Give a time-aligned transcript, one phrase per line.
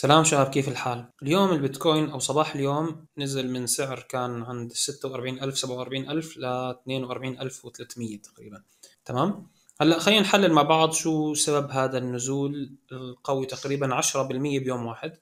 [0.00, 5.56] سلام شباب كيف الحال؟ اليوم البيتكوين أو صباح اليوم نزل من سعر كان عند 46000
[5.56, 8.62] 47000 ل 42300 تقريبا
[9.04, 9.46] تمام؟
[9.80, 15.12] هلأ خلينا نحلل مع بعض شو سبب هذا النزول القوي تقريبا 10% بيوم واحد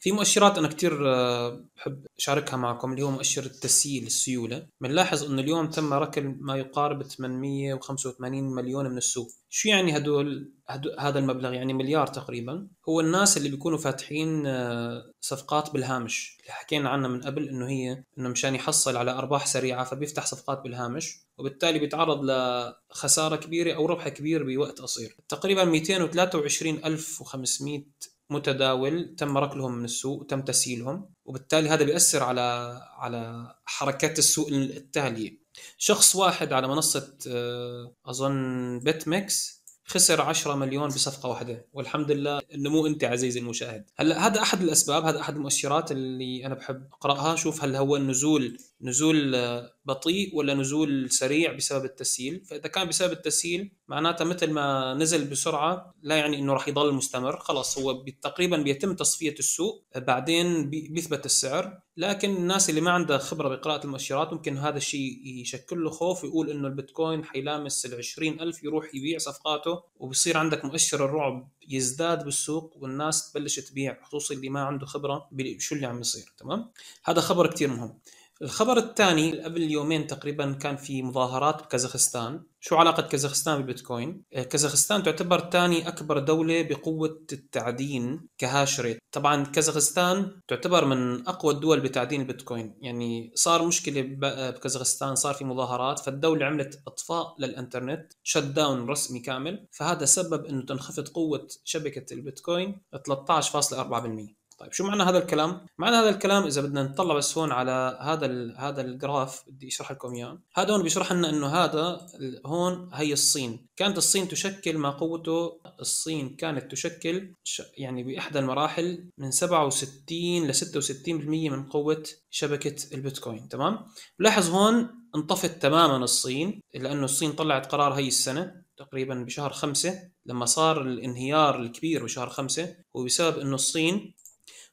[0.00, 5.42] في مؤشرات أنا كثير آه، بحب أشاركها معكم اللي هو مؤشر التسييل السيولة بنلاحظ إنه
[5.42, 10.52] اليوم تم ركل ما يقارب 885 مليون من السوق شو يعني هدول
[10.98, 12.68] هذا المبلغ؟ يعني مليار تقريبا.
[12.88, 16.36] هو الناس اللي بيكونوا فاتحين آه، صفقات بالهامش.
[16.40, 20.62] اللي حكينا عنها من قبل إنه هي إنه مشان يحصل على أرباح سريعة فبيفتح صفقات
[20.62, 25.16] بالهامش وبالتالي بيتعرض لخسارة كبيرة أو ربح كبير بوقت قصير.
[25.28, 27.82] تقريبا 223500
[28.30, 35.38] متداول تم ركلهم من السوق وتم تسييلهم وبالتالي هذا بيأثر على على حركات السوق التالية.
[35.78, 39.58] شخص واحد على منصة آه، أظن بيت ميكس
[39.88, 43.84] خسر 10 مليون بصفقة واحدة والحمد لله إنه مو أنت عزيزي المشاهد.
[43.96, 47.36] هلا هذا أحد الأسباب هذا أحد المؤشرات اللي أنا بحب أقرأها.
[47.36, 49.36] شوف هل هو النزول نزول
[49.84, 55.94] بطيء ولا نزول سريع بسبب التسييل؟ فإذا كان بسبب التسييل معناتها مثل ما نزل بسرعة
[56.02, 57.38] لا يعني إنه راح يضل مستمر.
[57.38, 61.80] خلاص هو تقريبا بيتم تصفية السوق بعدين بيثبت السعر.
[61.98, 66.50] لكن الناس اللي ما عندها خبرة بقراءة المؤشرات ممكن هذا الشيء يشكل له خوف ويقول
[66.50, 73.32] إنه البيتكوين حيلامس ال ألف يروح يبيع صفقاته وبصير عندك مؤشر الرعب يزداد بالسوق والناس
[73.32, 76.70] تبلش تبيع خصوصا اللي ما عنده خبرة بشو اللي عم يصير تمام؟
[77.04, 77.98] هذا خبر كثير مهم.
[78.42, 82.42] الخبر الثاني قبل يومين تقريبا كان في مظاهرات بكازاخستان.
[82.60, 88.98] شو علاقة كازاخستان بالبيتكوين؟ آه، كازاخستان تعتبر ثاني أكبر دولة بقوة التعدين ك hash rate
[89.12, 92.74] طبعا كازاخستان تعتبر من أقوى الدول بتعدين البيتكوين.
[92.80, 99.66] يعني صار مشكلة آه، بكازاخستان صار في مظاهرات فالدولة عملت إطفاء للإنترنت shutdown رسمي كامل
[99.72, 106.08] فهذا سبب أنه تنخفض قوة شبكة البيتكوين 13.4% طيب شو معنى هذا الكلام؟ معنى هذا
[106.08, 110.38] الكلام إذا بدنا نطلع بس هون على هذا هذا ال graph بدي أشرح لكم إياه،
[110.54, 112.06] هذا هون بيشرح لنا إنه هذا
[112.46, 117.34] هون هي الصين، كانت الصين تشكل ما قوته الصين كانت تشكل
[117.76, 123.78] يعني بإحدى المراحل من 67 ل 66% من قوة شبكة البيتكوين، تمام؟
[124.18, 130.46] لاحظ هون انطفت تماما الصين لأنه الصين طلعت قرار هي السنة تقريبا بشهر خمسة لما
[130.46, 134.14] صار الانهيار الكبير بشهر خمسة وبسبب إنه الصين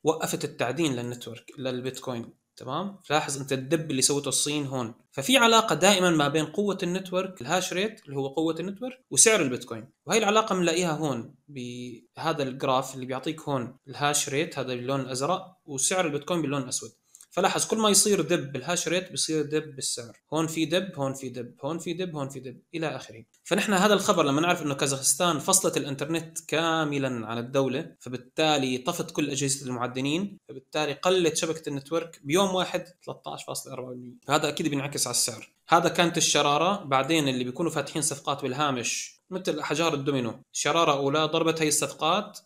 [0.03, 4.93] وقفت التعدين لل network للبيتكوين تمام؟ لاحظ أنت ال dip اللي سوته الصين هون.
[5.11, 8.65] ففي علاقة دائما ما بين قوة ال network ال hash rate اللي هو قوة ال
[8.65, 9.89] network وسعر البيتكوين.
[10.05, 14.99] وهي العلاقة بنلاقيها هون بهذا ال graph اللي بيعطيك هون ال hash rate هذا باللون
[14.99, 16.91] الأزرق وسعر البيتكوين باللون الأسود.
[17.35, 20.17] فلاحظ كل ما يصير دب بال hash rate بيصير دب بالسعر.
[20.33, 23.23] هون في دب هون في دب هون في دب هون في دب إلى آخره.
[23.43, 29.29] فنحن هذا الخبر لما نعرف إنه كازاخستان فصلت الإنترنت كاملا عن الدولة فبالتالي طفت كل
[29.29, 35.49] أجهزة المعدنين فبالتالي قلت شبكة ال network بيوم واحد 13.4% هذا أكيد بينعكس على السعر.
[35.69, 36.83] هذا كانت الشرارة.
[36.83, 40.41] بعدين اللي بيكونوا فاتحين صفقات بالهامش مثل حجار الدومينو.
[40.51, 42.39] شرارة أولى ضربت هي الصفقات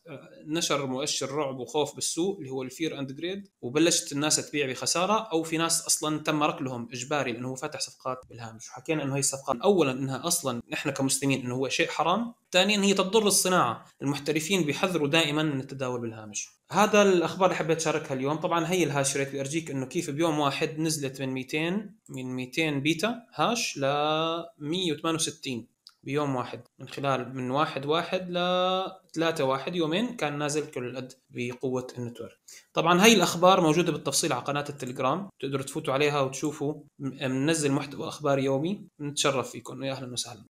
[0.45, 3.47] نشر مؤشر رعب وخوف بالسوق اللي هو ال Fear and Greed.
[3.61, 8.21] وبلشت الناس تبيع بخسارة أو في ناس أصلا تم ركلهم إجباري لأنه هو فاتح صفقات
[8.29, 8.69] بالهامش.
[8.69, 12.33] وحكينا أنه هي الصفقات أولا أنها أصلا نحن كمسلمين أنه هو شيء حرام.
[12.51, 13.85] ثانيا هي تضر الصناعة.
[14.01, 16.49] المحترفين بيحذروا دائما من التداول بالهامش.
[16.71, 18.37] هذا الأخبار اللي حبيت أشاركها اليوم.
[18.37, 22.69] طبعا هي ال hash rate بيرجيك إنه كيف بيوم واحد نزلت من 200 من 200
[22.79, 23.81] peta hash ل
[24.57, 25.67] 168
[26.03, 26.61] بيوم واحد.
[26.79, 28.37] من خلال من واحد واحد ل
[29.13, 32.39] ثلاثة واحد يومين كان نازل كل القد بقوة النتورك.
[32.73, 35.29] طبعا هاي الأخبار موجودة بالتفصيل على قناة التليجرام.
[35.39, 36.73] تقدروا تفوتوا عليها وتشوفوا.
[36.99, 38.87] منزل محتوى أخبار يومي.
[38.99, 39.83] نتشرف فيكم.
[39.83, 40.45] يا أهلا وسهلا.